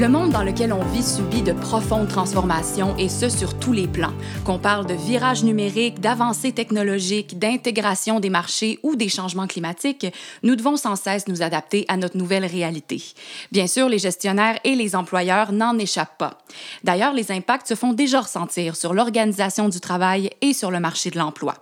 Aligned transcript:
Le 0.00 0.08
monde 0.08 0.30
dans 0.30 0.42
lequel 0.42 0.72
on 0.72 0.82
vit 0.82 1.02
subit 1.02 1.42
de 1.42 1.52
profondes 1.52 2.08
transformations 2.08 2.96
et 2.96 3.10
ce 3.10 3.28
sur 3.28 3.58
tous 3.58 3.74
les 3.74 3.86
plans. 3.86 4.14
Qu'on 4.46 4.58
parle 4.58 4.86
de 4.86 4.94
virage 4.94 5.44
numérique, 5.44 6.00
d'avancées 6.00 6.52
technologiques, 6.52 7.38
d'intégration 7.38 8.18
des 8.18 8.30
marchés 8.30 8.78
ou 8.82 8.96
des 8.96 9.10
changements 9.10 9.46
climatiques, 9.46 10.06
nous 10.42 10.56
devons 10.56 10.78
sans 10.78 10.96
cesse 10.96 11.28
nous 11.28 11.42
adapter 11.42 11.84
à 11.88 11.98
notre 11.98 12.16
nouvelle 12.16 12.46
réalité. 12.46 13.02
Bien 13.52 13.66
sûr, 13.66 13.90
les 13.90 13.98
gestionnaires 13.98 14.58
et 14.64 14.74
les 14.74 14.96
employeurs 14.96 15.52
n'en 15.52 15.76
échappent 15.76 16.16
pas. 16.16 16.38
D'ailleurs, 16.82 17.12
les 17.12 17.30
impacts 17.30 17.68
se 17.68 17.74
font 17.74 17.92
déjà 17.92 18.22
ressentir 18.22 18.76
sur 18.76 18.94
l'organisation 18.94 19.68
du 19.68 19.80
travail 19.80 20.30
et 20.40 20.54
sur 20.54 20.70
le 20.70 20.80
marché 20.80 21.10
de 21.10 21.18
l'emploi. 21.18 21.56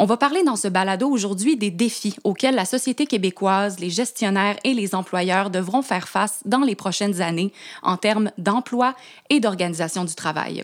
On 0.00 0.04
va 0.04 0.16
parler 0.16 0.44
dans 0.44 0.54
ce 0.54 0.68
balado 0.68 1.10
aujourd'hui 1.10 1.56
des 1.56 1.72
défis 1.72 2.14
auxquels 2.22 2.54
la 2.54 2.64
société 2.64 3.04
québécoise, 3.04 3.80
les 3.80 3.90
gestionnaires 3.90 4.56
et 4.62 4.72
les 4.72 4.94
employeurs 4.94 5.50
devront 5.50 5.82
faire 5.82 6.08
face 6.08 6.38
dans 6.44 6.60
les 6.60 6.76
prochaines 6.76 7.20
années 7.20 7.52
en 7.82 7.96
termes 7.96 8.30
d'emploi 8.38 8.94
et 9.28 9.40
d'organisation 9.40 10.04
du 10.04 10.14
travail. 10.14 10.62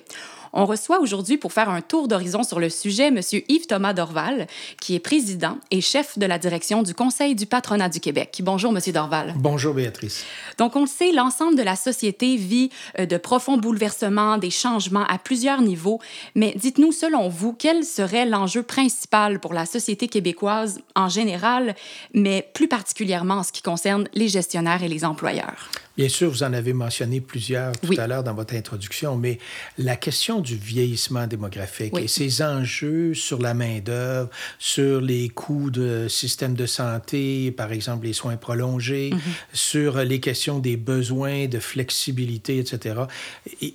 On 0.57 0.67
reçoit 0.67 1.01
aujourd'hui 1.01 1.37
pour 1.37 1.53
faire 1.53 1.69
un 1.69 1.81
tour 1.81 2.07
d'horizon 2.07 2.45
sur 2.45 2.61
le 2.61 2.69
sujet 2.69 3.09
M. 3.09 3.19
Yves-Thomas 3.49 3.93
Dorval, 3.93 4.47
qui 4.81 4.95
est 4.95 5.01
président 5.01 5.59
et 5.73 5.81
chef 5.81 6.17
de 6.17 6.27
la 6.27 6.39
direction 6.39 6.85
du 6.85 6.95
Conseil 6.95 7.35
du 7.35 7.45
patronat 7.45 7.89
du 7.89 7.99
Québec. 7.99 8.41
Bonjour, 8.41 8.73
M. 8.73 8.81
Dorval. 8.93 9.35
Bonjour, 9.37 9.75
Béatrice. 9.75 10.25
Donc, 10.57 10.77
on 10.77 10.83
le 10.83 10.87
sait, 10.87 11.11
l'ensemble 11.11 11.57
de 11.57 11.63
la 11.65 11.75
société 11.75 12.37
vit 12.37 12.71
euh, 13.01 13.07
de 13.07 13.17
profonds 13.17 13.57
bouleversements, 13.57 14.39
des 14.39 14.51
changements 14.51 15.05
à 15.07 15.19
plusieurs 15.19 15.61
niveaux. 15.61 15.99
Mais 16.37 16.55
dites-nous, 16.55 16.93
selon 16.93 17.29
vous, 17.29 17.53
quel 17.53 17.83
serait 17.83 18.25
l'enjeu 18.25 18.63
principal 18.63 19.41
pour 19.41 19.55
la 19.55 19.67
société 19.67 20.07
québécoise 20.07 20.79
en 20.95 21.09
général, 21.09 21.75
mais 22.13 22.49
plus 22.55 22.69
particulièrement 22.69 23.39
en 23.39 23.43
ce 23.43 23.51
qui 23.51 23.63
concerne 23.63 24.07
les 24.15 24.29
gestionnaires 24.29 24.85
et 24.85 24.89
les 24.89 25.05
employeurs? 25.05 25.69
Bien 25.97 26.09
sûr, 26.09 26.29
vous 26.29 26.43
en 26.43 26.53
avez 26.53 26.73
mentionné 26.73 27.21
plusieurs 27.21 27.73
tout 27.79 27.95
à 27.99 28.09
l'heure 28.09 28.25
dans 28.25 28.35
votre 28.35 28.55
introduction, 28.55 29.17
mais 29.17 29.39
la 29.79 29.95
question 29.95 30.41
du 30.41 30.57
vieillissement 30.57 31.29
démographique 31.29 31.97
et 31.97 32.09
ses 32.09 32.43
enjeux 32.43 33.15
sur 33.15 33.41
la 33.41 33.55
main-d'œuvre, 33.55 34.29
sur 34.59 35.01
les 35.01 35.29
coûts 35.29 35.71
de 35.71 36.09
système 36.09 36.55
de 36.55 36.67
santé, 36.67 37.53
par 37.53 37.71
exemple 37.71 38.07
les 38.07 38.13
soins 38.13 38.37
prolongés, 38.37 39.11
mhm. 39.13 39.21
sur 39.53 39.99
les 39.99 40.19
questions 40.19 40.59
des 40.59 40.77
besoins 40.77 41.47
de 41.47 41.61
flexibilité, 41.61 42.59
etc. 42.59 43.03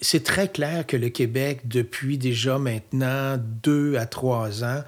C'est 0.01 0.23
très 0.23 0.49
clair 0.49 0.85
que 0.85 0.97
le 0.97 1.07
Québec, 1.09 1.61
depuis 1.65 2.17
déjà 2.17 2.59
maintenant 2.59 3.37
deux 3.63 3.95
à 3.95 4.05
trois 4.05 4.65
ans, 4.65 4.83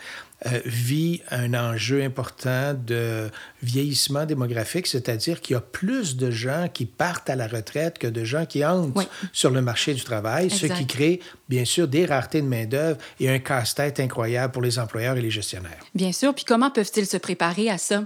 vit 0.66 1.22
un 1.30 1.54
enjeu 1.54 2.04
important 2.04 2.74
de 2.74 3.30
vieillissement 3.62 4.26
démographique, 4.26 4.88
c'est-à-dire 4.88 5.40
qu'il 5.42 5.54
y 5.54 5.58
a 5.58 5.62
plus 5.62 6.18
de 6.18 6.32
gens 6.32 6.68
qui 6.74 6.86
partent 6.86 7.30
à 7.30 7.36
la 7.36 7.48
retraite 7.48 8.00
que 8.00 8.08
de 8.08 8.24
gens 8.24 8.46
qui 8.46 8.66
entrent 8.66 9.08
sur 9.34 9.52
le 9.52 9.62
marché 9.62 9.94
du 9.94 10.04
travail, 10.04 10.50
ce 10.50 10.66
qui 10.66 10.88
crée 10.88 11.20
bien 11.48 11.66
sûr 11.66 11.88
des 11.88 12.06
raretés 12.06 12.42
de 12.42 12.48
main-d'œuvre 12.48 12.98
et 13.20 13.30
un 13.30 13.40
casse-tête 13.40 14.00
incroyable 14.00 14.52
pour 14.52 14.62
les 14.62 14.80
employeurs 14.80 15.18
et 15.18 15.22
les 15.22 15.32
gestionnaires. 15.32 15.84
Bien 15.94 16.12
sûr, 16.12 16.34
puis 16.34 16.46
comment 16.46 16.72
peuvent-ils 16.72 17.06
se 17.06 17.18
préparer 17.18 17.70
à 17.70 17.78
ça? 17.78 18.06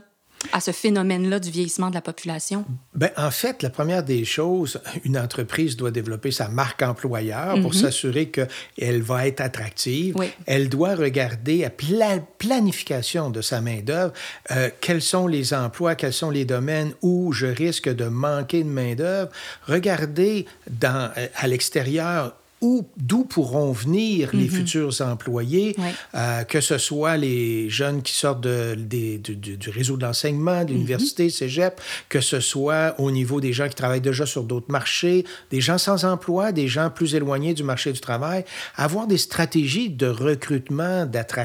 À 0.51 0.59
ce 0.59 0.71
phénomène-là 0.71 1.39
du 1.39 1.49
vieillissement 1.49 1.89
de 1.89 1.95
la 1.95 2.01
population? 2.01 2.65
Ben, 2.93 3.09
en 3.17 3.31
fait, 3.31 3.63
la 3.63 3.69
première 3.69 4.03
des 4.03 4.25
choses, 4.25 4.79
une 5.03 5.17
entreprise 5.17 5.77
doit 5.77 5.91
développer 5.91 6.31
sa 6.31 6.47
marque 6.47 6.81
employeur 6.81 7.59
pour 7.61 7.73
mhm. 7.73 7.81
s'assurer 7.81 8.29
qu'elle 8.29 9.01
va 9.01 9.27
être 9.27 9.41
attractive. 9.41 10.15
Elle 10.45 10.69
doit 10.69 10.95
regarder 10.95 11.65
à 11.65 11.71
la 11.89 12.19
planification 12.19 13.29
de 13.29 13.41
sa 13.41 13.61
main-d'œuvre 13.61 14.13
euh, 14.51 14.69
quels 14.81 15.01
sont 15.01 15.27
les 15.27 15.53
emplois, 15.53 15.95
quels 15.95 16.13
sont 16.13 16.29
les 16.29 16.45
domaines 16.45 16.93
où 17.01 17.31
je 17.31 17.47
risque 17.47 17.89
de 17.89 18.05
manquer 18.05 18.63
de 18.63 18.69
main-d'œuvre. 18.69 19.31
Regarder 19.67 20.45
dans, 20.69 21.11
euh, 21.17 21.27
à 21.35 21.47
l'extérieur 21.47 22.35
d'où 22.97 23.23
pourront 23.25 23.71
venir 23.71 24.29
les 24.33 24.45
mhm. 24.45 24.49
futurs 24.49 25.01
employés, 25.01 25.75
euh, 26.13 26.43
que 26.43 26.61
ce 26.61 26.77
soit 26.77 27.17
les 27.17 27.69
jeunes 27.69 28.01
qui 28.01 28.13
sortent 28.13 28.41
de, 28.41 28.75
du, 28.75 29.69
réseau 29.69 29.97
de 29.97 30.05
l'enseignement, 30.05 30.63
de 30.63 30.71
l'université, 30.73 31.25
mhm. 31.25 31.29
cégep, 31.29 31.81
que 32.09 32.21
ce 32.21 32.39
soit 32.39 32.95
au 32.99 33.11
niveau 33.11 33.41
des 33.41 33.53
gens 33.53 33.67
qui 33.67 33.75
travaillent 33.75 34.01
déjà 34.01 34.25
sur 34.25 34.43
d'autres 34.43 34.71
marchés, 34.71 35.25
des 35.51 35.61
gens 35.61 35.77
sans 35.77 36.05
emploi, 36.05 36.51
des 36.51 36.67
gens 36.67 36.89
plus 36.89 37.15
éloignés 37.15 37.53
du 37.53 37.63
marché 37.63 37.91
du 37.91 37.99
travail, 37.99 38.45
avoir 38.75 39.07
des 39.07 39.17
stratégies 39.17 39.89
de 39.89 40.07
recrutement, 40.07 41.05
d'être 41.05 41.37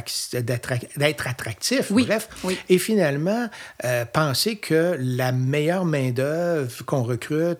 attractif, 1.27 1.93
bref, 1.93 2.29
et 2.69 2.79
finalement, 2.79 3.49
euh, 3.85 4.05
penser 4.05 4.57
que 4.57 4.97
la 4.99 5.33
meilleure 5.33 5.85
main-d'œuvre 5.85 6.85
qu'on 6.85 7.03
recrute, 7.03 7.59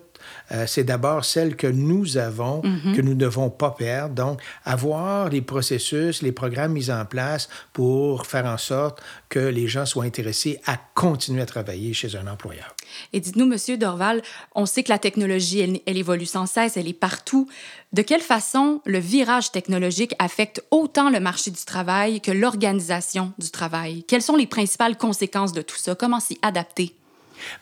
euh, 0.51 0.65
c'est 0.67 0.83
d'abord 0.83 1.25
celle 1.25 1.55
que 1.55 1.67
nous 1.67 2.17
avons, 2.17 2.61
mhm. 2.63 2.95
que 2.95 3.01
nous 3.01 3.11
ne 3.11 3.19
devons 3.19 3.49
pas 3.49 3.71
perdre. 3.71 4.15
Donc, 4.15 4.41
avoir 4.65 5.29
les 5.29 5.41
processus, 5.41 6.21
les 6.21 6.31
programmes 6.31 6.73
mis 6.73 6.91
en 6.91 7.05
place 7.05 7.49
pour 7.73 8.25
faire 8.25 8.45
en 8.45 8.57
sorte 8.57 9.01
que 9.29 9.39
les 9.39 9.67
gens 9.67 9.85
soient 9.85 10.05
intéressés 10.05 10.59
à 10.65 10.77
continuer 10.95 11.41
à 11.41 11.45
travailler 11.45 11.93
chez 11.93 12.15
un 12.15 12.27
employeur. 12.27 12.75
Et 13.13 13.19
dites-nous, 13.19 13.45
Monsieur 13.45 13.77
Dorval, 13.77 14.21
on 14.55 14.65
sait 14.65 14.83
que 14.83 14.89
la 14.91 14.99
technologie, 14.99 15.59
elle, 15.59 15.79
elle, 15.85 15.97
évolue 15.97 16.25
sans 16.25 16.45
cesse, 16.45 16.77
elle 16.77 16.87
est 16.87 16.93
partout. 16.93 17.47
De 17.93 18.01
quelle 18.01 18.21
façon 18.21 18.81
le 18.85 18.99
virage 18.99 19.51
technologique 19.51 20.13
affecte 20.19 20.63
autant 20.71 21.09
le 21.09 21.19
marché 21.19 21.51
du 21.51 21.63
travail 21.65 22.21
que 22.21 22.31
l'organisation 22.31 23.33
du 23.37 23.51
travail? 23.51 24.03
Quelles 24.07 24.21
sont 24.21 24.35
les 24.35 24.47
principales 24.47 24.97
conséquences 24.97 25.53
de 25.53 25.61
tout 25.61 25.77
ça? 25.77 25.95
Comment 25.95 26.19
s'y 26.19 26.37
adapter? 26.41 26.95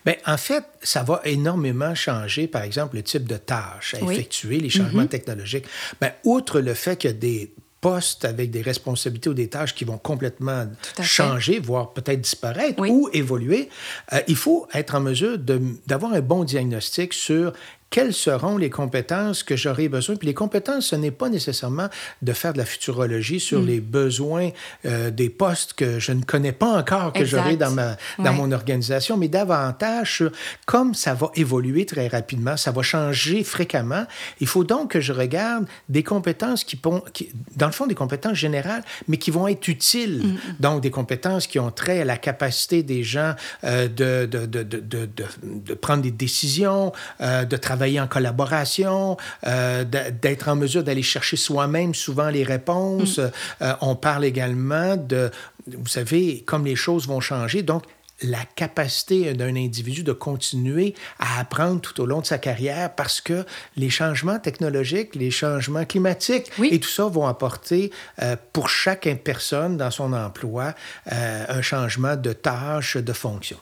Bien, 0.04 0.14
en 0.26 0.36
fait, 0.36 0.64
ça 0.82 1.02
va 1.02 1.20
énormément 1.24 1.94
changer, 1.94 2.46
par 2.46 2.62
exemple, 2.62 2.96
le 2.96 3.02
type 3.02 3.26
de 3.26 3.36
tâches 3.36 3.94
à 3.94 4.00
effectuer, 4.00 4.60
les 4.60 4.70
changements 4.70 5.02
mm-hmm. 5.02 5.08
technologiques. 5.08 5.64
Bien, 6.00 6.12
outre 6.24 6.60
le 6.60 6.74
fait 6.74 6.96
qu'il 6.96 7.10
y 7.10 7.12
a 7.12 7.16
des 7.16 7.52
postes 7.80 8.24
avec 8.24 8.50
des 8.50 8.62
responsabilités 8.62 9.30
ou 9.30 9.34
des 9.34 9.48
tâches 9.48 9.74
qui 9.74 9.84
vont 9.84 9.98
complètement 9.98 10.66
changer, 11.00 11.58
voire 11.60 11.92
peut-être 11.92 12.20
disparaître 12.20 12.80
ou 12.86 13.08
évoluer, 13.12 13.68
euh, 14.12 14.20
il 14.28 14.36
faut 14.36 14.68
être 14.74 14.94
en 14.94 15.00
mesure 15.00 15.38
d'avoir 15.38 16.12
un 16.12 16.20
bon 16.20 16.44
diagnostic 16.44 17.14
sur 17.14 17.52
quelles 17.90 18.14
seront 18.14 18.56
les 18.56 18.70
compétences 18.70 19.42
que 19.42 19.56
j'aurai 19.56 19.88
besoin? 19.88 20.14
Puis 20.14 20.28
les 20.28 20.34
compétences, 20.34 20.86
ce 20.86 20.96
n'est 20.96 21.10
pas 21.10 21.28
nécessairement 21.28 21.88
de 22.22 22.32
faire 22.32 22.52
de 22.52 22.58
la 22.58 22.64
futurologie 22.64 23.40
sur 23.40 23.60
mm. 23.60 23.66
les 23.66 23.80
besoins 23.80 24.50
euh, 24.86 25.10
des 25.10 25.28
postes 25.28 25.72
que 25.72 25.98
je 25.98 26.12
ne 26.12 26.22
connais 26.22 26.52
pas 26.52 26.78
encore, 26.78 27.12
que 27.12 27.24
j'aurai 27.24 27.56
dans, 27.56 27.72
ma, 27.72 27.96
dans 28.18 28.32
mon 28.32 28.52
organisation, 28.52 29.16
mais 29.16 29.28
davantage 29.28 30.14
sur 30.16 30.30
comme 30.66 30.94
ça 30.94 31.14
va 31.14 31.30
évoluer 31.34 31.84
très 31.84 32.06
rapidement, 32.06 32.56
ça 32.56 32.70
va 32.70 32.82
changer 32.82 33.42
fréquemment. 33.42 34.06
Il 34.40 34.46
faut 34.46 34.64
donc 34.64 34.92
que 34.92 35.00
je 35.00 35.12
regarde 35.12 35.66
des 35.88 36.04
compétences 36.04 36.62
qui, 36.62 36.80
qui 37.12 37.30
dans 37.56 37.66
le 37.66 37.72
fond, 37.72 37.88
des 37.88 37.96
compétences 37.96 38.36
générales, 38.36 38.84
mais 39.08 39.16
qui 39.16 39.32
vont 39.32 39.48
être 39.48 39.66
utiles. 39.66 40.22
Mm, 40.22 40.28
mm. 40.28 40.38
Donc, 40.60 40.80
des 40.80 40.90
compétences 40.90 41.48
qui 41.48 41.58
ont 41.58 41.72
trait 41.72 42.02
à 42.02 42.04
la 42.04 42.16
capacité 42.16 42.84
des 42.84 43.02
gens 43.02 43.34
euh, 43.64 43.88
de, 43.88 44.26
de, 44.26 44.46
de, 44.46 44.62
de, 44.62 45.74
prendre 45.74 46.02
des 46.02 46.10
décisions, 46.10 46.92
euh, 47.20 47.44
de 47.44 47.56
travailler 47.56 47.79
travailler 47.80 48.00
en 48.00 48.08
collaboration, 48.08 49.16
euh, 49.46 49.84
d'être 49.84 50.48
en 50.48 50.56
mesure 50.56 50.84
d'aller 50.84 51.02
chercher 51.02 51.38
soi-même 51.38 51.94
souvent 51.94 52.28
les 52.28 52.44
réponses. 52.44 53.16
Mm. 53.16 53.30
Euh, 53.62 53.72
on 53.80 53.96
parle 53.96 54.26
également 54.26 54.96
de, 54.98 55.30
vous 55.66 55.88
savez, 55.88 56.42
comme 56.46 56.66
les 56.66 56.76
choses 56.76 57.08
vont 57.08 57.20
changer, 57.20 57.62
donc 57.62 57.84
la 58.22 58.44
capacité 58.54 59.32
d'un 59.32 59.56
individu 59.56 60.02
de 60.02 60.12
continuer 60.12 60.94
à 61.18 61.40
apprendre 61.40 61.80
tout 61.80 61.98
au 62.02 62.04
long 62.04 62.20
de 62.20 62.26
sa 62.26 62.36
carrière 62.36 62.94
parce 62.94 63.22
que 63.22 63.46
les 63.78 63.88
changements 63.88 64.38
technologiques, 64.38 65.14
les 65.14 65.30
changements 65.30 65.86
climatiques 65.86 66.52
et 66.62 66.78
tout 66.80 66.90
ça 66.90 67.04
vont 67.04 67.26
apporter 67.26 67.90
euh, 68.20 68.36
pour 68.52 68.68
chaque 68.68 69.08
personne 69.24 69.78
dans 69.78 69.90
son 69.90 70.12
emploi 70.12 70.74
un 71.06 71.62
changement 71.62 72.16
de 72.16 72.34
tâche, 72.34 72.98
de 72.98 73.12
fonction. 73.14 73.56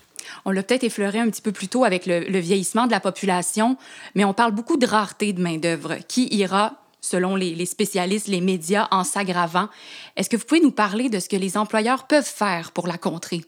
On 0.45 0.51
l'a 0.51 0.63
peut-être 0.63 0.85
effleuré 0.85 1.19
un 1.19 1.29
petit 1.31 1.43
peu 1.43 1.53
plus 1.53 1.69
tôt 1.69 1.85
avec 1.85 2.07
le, 2.07 2.39
vieillissement 2.39 2.87
de 2.87 2.91
la 2.91 3.01
population, 3.01 3.77
mais 4.15 4.25
on 4.25 4.35
parle 4.35 4.53
beaucoup 4.53 4.77
de 4.77 4.87
rareté 4.87 5.33
de 5.33 5.41
main-d'œuvre 5.41 5.97
qui 6.07 6.29
ira 6.35 6.75
selon 7.01 7.37
les, 7.37 7.67
spécialistes, 7.67 8.27
les 8.27 8.41
médias, 8.41 8.89
en 8.91 9.05
s'aggravant? 9.05 9.69
Est-ce 10.17 10.29
que 10.29 10.37
vous 10.37 10.45
pouvez 10.45 10.61
nous 10.61 10.73
parler 10.73 11.09
de 11.09 11.21
ce 11.21 11.29
que 11.29 11.37
les 11.37 11.57
employeurs 11.57 12.07
peuvent 12.07 12.25
faire 12.25 12.73
pour 12.73 12.87
la 12.87 12.99
contrer? 12.99 13.45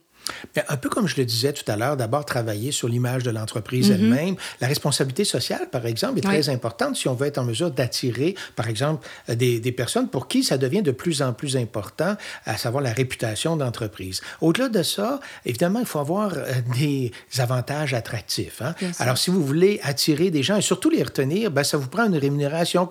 Un 0.68 0.76
peu 0.76 0.88
comme 0.88 1.06
je 1.06 1.16
le 1.16 1.24
disais 1.24 1.52
tout 1.52 1.70
à 1.70 1.76
l'heure, 1.76 1.96
d'abord 1.96 2.24
travailler 2.24 2.72
sur 2.72 2.88
l'image 2.88 3.22
de 3.22 3.30
l'entreprise 3.30 3.90
mm-hmm. 3.90 3.94
elle-même. 3.94 4.36
La 4.60 4.68
responsabilité 4.68 5.24
sociale, 5.24 5.68
par 5.70 5.86
exemple, 5.86 6.18
est 6.18 6.22
très 6.22 6.48
importante 6.48 6.96
si 6.96 7.08
on 7.08 7.14
veut 7.14 7.26
être 7.26 7.38
en 7.38 7.44
mesure 7.44 7.70
d'attirer, 7.70 8.34
par 8.56 8.68
exemple, 8.68 9.06
euh, 9.28 9.34
des, 9.34 9.60
des, 9.60 9.72
personnes 9.72 10.08
pour 10.08 10.28
qui 10.28 10.42
ça 10.42 10.58
devient 10.58 10.82
de 10.82 10.90
plus 10.90 11.22
en 11.22 11.32
plus 11.32 11.56
important, 11.56 12.16
à 12.44 12.56
savoir 12.56 12.82
la 12.82 12.92
réputation 12.92 13.56
d'entreprise. 13.56 14.20
Au-delà 14.40 14.68
de 14.68 14.82
ça, 14.82 15.20
évidemment, 15.44 15.80
il 15.80 15.86
faut 15.86 15.98
avoir 15.98 16.34
euh, 16.34 16.44
des 16.78 17.12
avantages 17.38 17.94
attractifs. 17.94 18.62
Hein? 18.62 18.74
Alors, 18.98 19.18
si 19.18 19.30
vous 19.30 19.44
voulez 19.44 19.80
attirer 19.82 20.30
des 20.30 20.42
gens 20.42 20.56
et 20.56 20.62
surtout 20.62 20.90
les 20.90 21.02
retenir, 21.02 21.50
ben, 21.50 21.64
ça 21.64 21.76
vous 21.76 21.88
prend 21.88 22.06
une 22.06 22.16
rémunération 22.16 22.88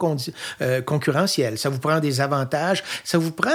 euh, 0.61 0.81
concurrentielle, 0.81 1.57
ça 1.57 1.69
vous 1.69 1.79
prend 1.79 1.99
des 1.99 2.21
avantages, 2.21 2.83
ça 3.03 3.17
vous 3.17 3.31
prend 3.31 3.49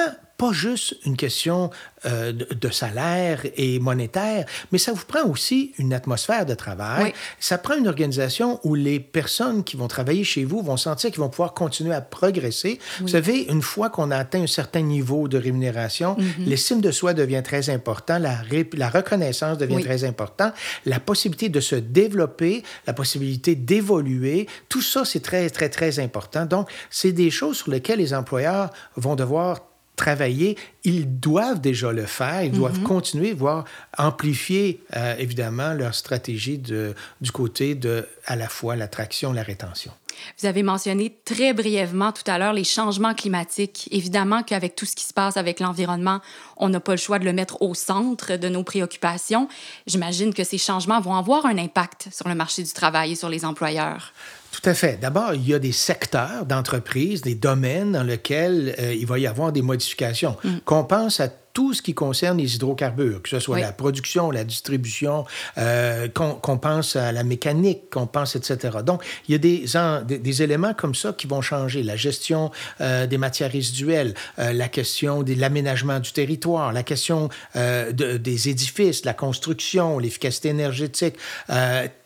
pas 0.44 0.52
juste 0.52 0.96
une 1.06 1.16
question 1.16 1.70
euh, 2.04 2.32
de, 2.32 2.68
salaire 2.68 3.40
et 3.56 3.78
monétaire, 3.78 4.44
mais 4.72 4.78
ça 4.78 4.92
vous 4.92 5.04
prend 5.06 5.24
aussi 5.26 5.72
une 5.78 5.94
atmosphère 5.94 6.44
de 6.44 6.54
travail. 6.54 7.14
Ça 7.40 7.56
prend 7.56 7.76
une 7.76 7.88
organisation 7.88 8.60
où 8.62 8.74
les 8.74 9.00
personnes 9.00 9.64
qui 9.64 9.76
vont 9.76 9.88
travailler 9.88 10.24
chez 10.24 10.44
vous 10.44 10.60
vont 10.60 10.76
sentir 10.76 11.10
qu'ils 11.10 11.20
vont 11.20 11.30
pouvoir 11.30 11.54
continuer 11.54 11.94
à 11.94 12.02
progresser. 12.02 12.78
Vous 13.00 13.08
savez, 13.08 13.46
une 13.50 13.62
fois 13.62 13.88
qu'on 13.88 14.10
a 14.10 14.18
atteint 14.18 14.42
un 14.42 14.46
certain 14.46 14.82
niveau 14.82 15.28
de 15.28 15.38
rémunération, 15.38 16.16
mm-hmm. 16.18 16.44
l'estime 16.46 16.80
de 16.82 16.90
soi 16.90 17.14
devient 17.14 17.42
très 17.42 17.70
important, 17.70 18.18
la, 18.18 18.42
la 18.74 18.90
reconnaissance 18.90 19.56
devient 19.56 19.82
très 19.82 20.04
important, 20.04 20.52
la 20.84 21.00
possibilité 21.00 21.48
de 21.48 21.60
se 21.60 21.76
développer, 21.76 22.64
la 22.86 22.92
possibilité 22.92 23.54
d'évoluer, 23.54 24.46
tout 24.68 24.82
ça, 24.82 25.06
c'est 25.06 25.20
très, 25.20 25.48
très, 25.48 25.70
très 25.70 26.00
important. 26.00 26.44
Donc, 26.44 26.68
c'est 26.90 27.12
des 27.12 27.30
choses 27.30 27.58
sur 27.58 27.70
lesquelles 27.70 28.00
les 28.00 28.12
employeurs 28.12 28.70
vont 28.96 29.14
devoir 29.14 29.60
travailler, 29.96 30.56
ils 30.82 31.20
doivent 31.20 31.60
déjà 31.60 31.92
le 31.92 32.06
faire, 32.06 32.42
ils 32.42 32.52
doivent 32.52 32.80
mhm. 32.80 32.86
continuer, 32.86 33.32
voire 33.32 33.64
amplifier 33.96 34.82
euh, 34.96 35.14
évidemment 35.18 35.72
leur 35.72 35.94
stratégie 35.94 36.58
de, 36.58 36.94
du 37.20 37.30
côté 37.30 37.74
de 37.74 38.06
à 38.26 38.36
la 38.36 38.48
fois 38.48 38.76
l'attraction 38.76 39.32
et 39.32 39.36
la 39.36 39.42
rétention. 39.42 39.92
Vous 40.38 40.46
avez 40.46 40.62
mentionné 40.62 41.16
très 41.24 41.52
brièvement 41.52 42.12
tout 42.12 42.22
à 42.26 42.38
l'heure 42.38 42.52
les 42.52 42.64
changements 42.64 43.14
climatiques. 43.14 43.88
Évidemment 43.90 44.42
qu'avec 44.42 44.74
tout 44.76 44.86
ce 44.86 44.96
qui 44.96 45.04
se 45.04 45.12
passe 45.12 45.36
avec 45.36 45.60
l'environnement, 45.60 46.20
on 46.56 46.68
n'a 46.68 46.80
pas 46.80 46.92
le 46.92 46.98
choix 46.98 47.18
de 47.18 47.24
le 47.24 47.32
mettre 47.32 47.60
au 47.62 47.74
centre 47.74 48.36
de 48.36 48.48
nos 48.48 48.62
préoccupations. 48.62 49.48
J'imagine 49.86 50.34
que 50.34 50.44
ces 50.44 50.58
changements 50.58 51.00
vont 51.00 51.14
avoir 51.14 51.46
un 51.46 51.58
impact 51.58 52.08
sur 52.12 52.28
le 52.28 52.34
marché 52.34 52.62
du 52.62 52.72
travail 52.72 53.12
et 53.12 53.16
sur 53.16 53.28
les 53.28 53.44
employeurs. 53.44 54.12
Tout 54.50 54.68
à 54.68 54.74
fait. 54.74 55.00
D'abord, 55.00 55.34
il 55.34 55.48
y 55.48 55.54
a 55.54 55.58
des 55.58 55.72
secteurs 55.72 56.46
d'entreprise, 56.46 57.22
des 57.22 57.34
domaines 57.34 57.92
dans 57.92 58.04
lesquels 58.04 58.74
euh, 58.78 58.94
il 58.94 59.06
va 59.06 59.18
y 59.18 59.26
avoir 59.26 59.50
des 59.50 59.62
modifications. 59.62 60.36
Mm. 60.44 60.58
Qu'on 60.64 60.84
pense 60.84 61.18
à 61.18 61.28
tout 61.54 61.72
ce 61.72 61.80
qui 61.80 61.94
concerne 61.94 62.38
les 62.38 62.56
hydrocarbures, 62.56 63.22
que 63.22 63.28
ce 63.28 63.38
soit 63.38 63.60
la 63.60 63.72
production, 63.72 64.30
la 64.30 64.44
distribution, 64.44 65.24
euh, 65.56 66.08
qu'on 66.08 66.58
pense 66.58 66.96
à 66.96 67.12
la 67.12 67.24
mécanique, 67.24 67.90
qu'on 67.90 68.06
pense, 68.06 68.36
etc. 68.36 68.78
Donc, 68.84 69.02
il 69.28 69.32
y 69.32 69.34
a 69.36 69.38
des, 69.38 70.18
des, 70.18 70.42
éléments 70.42 70.74
comme 70.74 70.94
ça 70.94 71.12
qui 71.12 71.26
vont 71.26 71.40
changer. 71.40 71.82
La 71.82 71.96
gestion 71.96 72.50
euh, 72.80 73.06
des 73.06 73.18
matières 73.18 73.52
résiduelles, 73.52 74.14
la 74.36 74.68
question 74.68 75.22
de 75.22 75.34
l'aménagement 75.34 76.00
du 76.00 76.12
territoire, 76.12 76.72
la 76.72 76.82
question 76.82 77.28
des 77.54 78.48
édifices, 78.48 79.04
la 79.04 79.14
construction, 79.14 79.98
l'efficacité 79.98 80.48
énergétique 80.48 81.14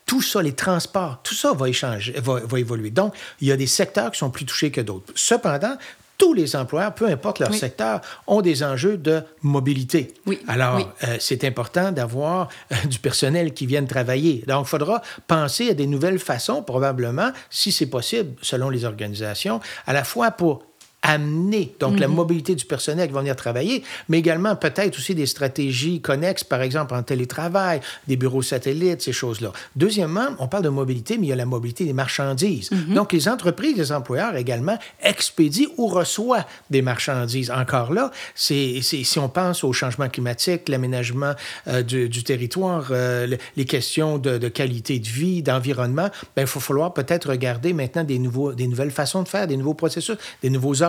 tout 0.08 0.22
ça, 0.22 0.40
les 0.40 0.54
transports, 0.54 1.20
tout 1.22 1.34
ça 1.34 1.52
va, 1.52 1.68
échanger, 1.68 2.14
va, 2.16 2.40
va, 2.40 2.58
évoluer. 2.58 2.90
Donc, 2.90 3.14
il 3.40 3.48
y 3.48 3.52
a 3.52 3.56
des 3.56 3.66
secteurs 3.66 4.10
qui 4.10 4.18
sont 4.18 4.30
plus 4.30 4.46
touchés 4.46 4.70
que 4.70 4.80
d'autres. 4.80 5.12
Cependant, 5.14 5.76
tous 6.18 6.34
les 6.34 6.56
employeurs, 6.56 6.94
peu 6.94 7.06
importe 7.06 7.38
leur 7.38 7.54
secteur, 7.54 8.00
ont 8.26 8.42
des 8.42 8.62
enjeux 8.64 8.98
de 8.98 9.22
mobilité. 9.42 10.12
Oui. 10.26 10.40
Alors, 10.48 10.78
euh, 11.04 11.16
c'est 11.20 11.44
important 11.44 11.92
d'avoir 11.92 12.48
euh, 12.72 12.74
du 12.90 12.98
personnel 12.98 13.54
qui 13.54 13.66
vienne 13.66 13.86
travailler. 13.86 14.44
Donc, 14.46 14.66
il 14.66 14.68
faudra 14.68 15.00
penser 15.28 15.70
à 15.70 15.74
des 15.74 15.86
nouvelles 15.86 16.18
façons, 16.18 16.62
probablement, 16.62 17.30
si 17.50 17.70
c'est 17.70 17.86
possible, 17.86 18.34
selon 18.42 18.68
les 18.68 18.84
organisations, 18.84 19.60
à 19.86 19.92
la 19.92 20.02
fois 20.02 20.32
pour 20.32 20.64
amener, 21.08 21.75
donc 21.81 21.99
la 21.99 22.06
mhm. 22.06 22.14
mobilité 22.14 22.55
du 22.55 22.66
personnel 22.66 23.08
qui 23.08 23.14
va 23.14 23.20
venir 23.20 23.34
travailler, 23.34 23.82
mais 24.10 24.19
également 24.19 24.55
peut-être 24.56 24.99
aussi 24.99 25.14
des 25.14 25.25
stratégies 25.25 26.02
connexes, 26.02 26.44
par 26.44 26.60
exemple 26.60 26.94
en 26.94 27.02
télétravail, 27.02 27.81
des 28.06 28.16
bureaux 28.16 28.43
satellites, 28.43 29.00
ces 29.00 29.14
choses-là. 29.14 29.52
Deuxièmement, 29.75 30.28
on 30.38 30.49
parle 30.49 30.64
de 30.64 30.69
mobilité, 30.69 31.16
mais 31.16 31.28
il 31.28 31.31
y 31.31 31.32
a 31.32 31.37
la 31.37 31.46
mobilité 31.46 31.87
des 31.87 31.94
marchandises. 31.94 32.70
Mhm. 32.70 32.94
Donc 32.94 33.14
les 33.14 33.26
entreprises, 33.26 33.78
les 33.78 33.90
employeurs 33.90 34.37
également 34.37 34.78
expédient 35.02 35.69
ou 35.78 35.87
reçoivent 35.87 36.44
des 36.69 36.82
marchandises. 36.82 37.50
Encore 37.50 37.94
là, 37.94 38.11
c'est, 38.34 38.82
si 38.82 39.19
on 39.19 39.31
pense 39.31 39.64
au 39.64 39.72
changement 39.72 40.11
climatique, 40.11 40.69
l'aménagement 40.69 41.32
euh, 41.69 41.82
du, 41.82 42.22
territoire, 42.22 42.88
euh, 42.90 43.34
les 43.56 43.64
questions 43.64 44.19
de, 44.19 44.49
qualité 44.49 44.99
de 44.99 45.08
vie, 45.08 45.43
d'environnement, 45.43 46.11
ben, 46.37 46.43
il 46.43 46.46
faut 46.46 46.61
falloir 46.61 46.93
peut-être 46.93 47.31
regarder 47.31 47.72
maintenant 47.72 48.04
des, 48.04 48.19
nouveaux, 48.19 48.52
des 48.52 48.66
nouvelles 48.66 48.90
façons 48.90 49.22
de 49.22 49.28
faire, 49.28 49.46
des 49.46 49.56
nouveaux 49.56 49.72
processus, 49.72 50.19
des 50.43 50.50
nouveaux 50.50 50.82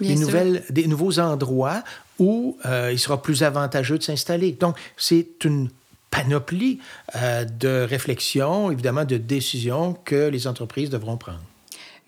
des, 0.00 0.14
nouvelles, 0.16 0.62
des 0.70 0.86
nouveaux 0.86 1.18
endroits 1.18 1.82
où 2.18 2.58
euh, 2.66 2.90
il 2.92 2.98
sera 2.98 3.20
plus 3.22 3.42
avantageux 3.42 3.98
de 3.98 4.02
s'installer. 4.02 4.52
Donc, 4.52 4.76
c'est 4.96 5.44
une 5.44 5.70
panoplie 6.10 6.80
euh, 7.16 7.44
de 7.44 7.86
réflexions, 7.88 8.70
évidemment, 8.70 9.04
de 9.04 9.16
décisions 9.16 9.94
que 10.04 10.28
les 10.28 10.46
entreprises 10.46 10.90
devront 10.90 11.16
prendre. 11.16 11.40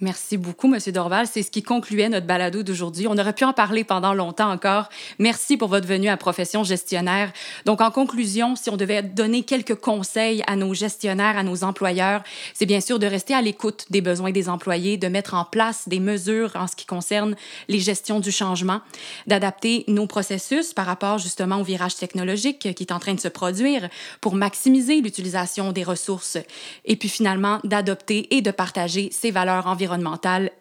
Merci 0.03 0.37
beaucoup, 0.37 0.67
Monsieur 0.67 0.91
Dorval. 0.91 1.29
C'est 1.29 1.45
ce 1.45 1.51
qui 1.53 1.63
concluait 1.63 2.09
notre 2.09 2.27
balado 2.27 2.65
d'aujourd'hui. 2.65 3.07
On 3.07 3.17
aurait 3.17 3.33
pu 3.33 3.45
en 3.45 3.53
parler 3.53 3.85
pendant 3.85 4.15
longtemps 4.15 4.51
encore. 4.51 4.89
Merci 5.21 5.57
pour 5.57 5.69
votre 5.69 5.87
venue 5.87 6.09
à 6.09 6.17
Profession 6.17 6.65
Gestionnaire. 6.65 7.33
Donc, 7.67 7.81
en 7.81 7.93
conclusion, 7.93 8.57
si 8.57 8.69
on 8.69 8.77
devait 8.77 9.05
donner 9.05 9.45
quelques 9.45 9.77
conseils 9.77 10.43
à 10.49 10.57
nos 10.57 10.75
gestionnaires, 10.75 11.39
à 11.39 11.45
nos 11.45 11.63
employeurs, 11.63 12.25
c'est 12.53 12.67
bien 12.67 12.81
sûr 12.81 12.99
de 12.99 13.07
rester 13.07 13.33
à 13.33 13.43
l'écoute 13.43 13.87
des 13.91 14.01
besoins 14.01 14.33
des 14.33 14.49
employés, 14.49 14.97
de 14.97 15.07
mettre 15.07 15.35
en 15.35 15.45
place 15.45 15.89
des 15.89 16.01
mesures 16.01 16.51
en 16.57 16.67
ce 16.67 16.75
qui 16.75 16.85
concerne 16.85 17.37
les 17.69 17.79
gestions 17.79 18.19
du 18.19 18.33
changement, 18.33 18.81
d'adapter 19.29 19.85
nos 19.87 20.09
processus 20.09 20.75
par 20.75 20.87
rapport 20.87 21.19
justement 21.19 21.61
au 21.61 21.63
virage 21.63 21.95
technologique 21.95 22.75
qui 22.75 22.83
est 22.83 22.91
en 22.91 22.99
train 22.99 23.15
de 23.15 23.21
se 23.21 23.29
produire 23.29 23.89
pour 24.21 24.35
maximiser 24.35 25.01
l'utilisation 25.01 25.71
des 25.71 25.85
ressources 25.85 26.39
et 26.87 26.97
puis 26.97 27.09
finalement 27.09 27.61
d'adopter 27.63 28.35
et 28.35 28.43
de 28.43 28.51
partager 28.51 29.09
ces 29.13 29.31
valeurs 29.31 29.69
environnementales 29.69 29.92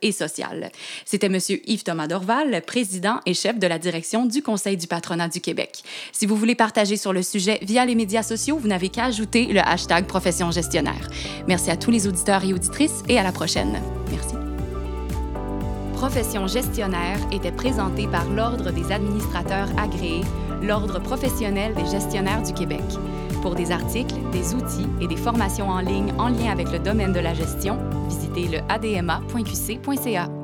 et 0.02 0.12
sociale. 0.12 0.72
C'était 1.06 1.28
M. 1.28 1.38
Yves-Thomas 1.66 2.08
Dorval, 2.08 2.62
président 2.66 3.20
et 3.26 3.34
chef 3.34 3.60
de 3.60 3.68
la 3.68 3.80
direction 3.80 4.26
du 4.26 4.42
Conseil 4.42 4.78
du 4.78 4.88
patronat 4.88 5.28
du 5.28 5.42
Québec. 5.42 5.84
Si 6.12 6.26
vous 6.26 6.36
voulez 6.36 6.56
partager 6.56 6.98
sur 6.98 7.14
le 7.14 7.24
sujet 7.24 7.60
via 7.62 7.86
les 7.86 7.96
médias 7.96 8.24
sociaux, 8.24 8.58
vous 8.58 8.68
n'avez 8.68 8.90
qu'à 8.90 9.06
ajouter 9.06 9.46
le 9.46 9.60
hashtag 9.60 10.06
profession 10.06 10.52
gestionnaire. 10.52 11.10
Merci 11.48 11.72
à 11.72 11.78
tous 11.78 11.92
les 11.92 12.08
auditeurs 12.08 12.44
et 12.44 12.54
auditrices 12.54 13.04
et 13.08 13.18
à 13.18 13.24
la 13.24 13.32
prochaine. 13.32 13.82
Merci. 14.12 14.36
Profession 15.94 16.48
gestionnaire 16.48 17.20
était 17.32 17.52
présentée 17.52 18.08
par 18.08 18.28
l'Ordre 18.30 18.72
des 18.72 18.92
administrateurs 18.92 19.70
agréés, 19.78 20.24
l'Ordre 20.62 21.00
professionnel 21.00 21.74
des 21.74 21.86
gestionnaires 21.86 22.42
du 22.44 22.54
Québec. 22.54 22.84
Pour 23.42 23.56
des 23.56 23.72
articles, 23.72 24.16
des 24.32 24.54
outils 24.54 24.88
et 25.02 25.08
des 25.08 25.18
formations 25.18 25.70
en 25.70 25.80
ligne 25.80 26.14
en 26.18 26.30
lien 26.30 26.52
avec 26.52 26.72
le 26.72 26.80
domaine 26.80 27.14
de 27.14 27.20
la 27.20 27.34
gestion, 27.34 27.78
visitez 28.08 28.48
le 28.48 28.60
adma.qc.ca. 28.70 30.41